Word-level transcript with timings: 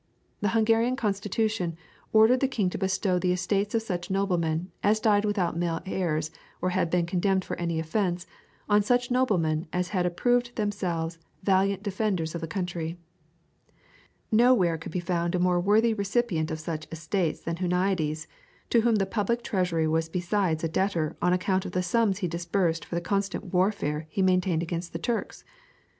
The 0.39 0.47
Hungarian 0.57 0.95
Constitution 0.95 1.77
ordered 2.11 2.39
the 2.39 2.47
king 2.47 2.71
to 2.71 2.79
bestow 2.79 3.19
the 3.19 3.31
estates 3.31 3.75
of 3.75 3.83
such 3.83 4.09
noblemen, 4.09 4.71
as 4.81 4.99
died 4.99 5.25
without 5.25 5.55
male 5.55 5.79
heirs 5.85 6.31
or 6.59 6.71
had 6.71 6.89
been 6.89 7.05
condemned 7.05 7.45
for 7.45 7.55
any 7.57 7.77
offence, 7.79 8.25
on 8.67 8.81
such 8.81 9.11
noblemen 9.11 9.67
as 9.71 9.89
had 9.89 10.07
approved 10.07 10.55
themselves 10.55 11.19
valiant 11.43 11.83
defenders 11.83 12.33
of 12.33 12.41
the 12.41 12.47
country. 12.47 12.97
Now 14.31 14.55
where 14.55 14.75
could 14.79 14.91
be 14.91 14.99
found 14.99 15.35
a 15.35 15.39
more 15.39 15.59
worthy 15.59 15.93
recipient 15.93 16.49
of 16.49 16.59
such 16.59 16.87
estates 16.91 17.41
than 17.41 17.57
Huniades, 17.57 18.25
to 18.71 18.81
whom 18.81 18.95
the 18.95 19.05
public 19.05 19.43
treasury 19.43 19.87
was 19.87 20.09
besides 20.09 20.63
a 20.63 20.67
debtor 20.67 21.15
on 21.21 21.31
account 21.31 21.63
of 21.67 21.73
the 21.73 21.83
sums 21.83 22.17
he 22.25 22.27
disbursed 22.27 22.85
for 22.85 22.95
the 22.95 23.01
constant 23.01 23.53
warfare 23.53 24.07
he 24.09 24.23
maintained 24.23 24.63
against 24.63 24.93
the 24.93 24.97
Turks? 24.97 25.43